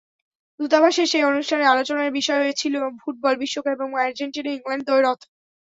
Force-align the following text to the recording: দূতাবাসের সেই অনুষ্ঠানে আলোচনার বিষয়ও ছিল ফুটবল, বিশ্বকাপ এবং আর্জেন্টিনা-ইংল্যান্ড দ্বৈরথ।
দূতাবাসের 0.59 1.07
সেই 1.07 1.23
অনুষ্ঠানে 1.23 1.65
আলোচনার 1.65 2.09
বিষয়ও 2.19 2.57
ছিল 2.61 2.73
ফুটবল, 3.01 3.33
বিশ্বকাপ 3.41 3.77
এবং 3.77 3.89
আর্জেন্টিনা-ইংল্যান্ড 3.99 4.83
দ্বৈরথ। 4.87 5.19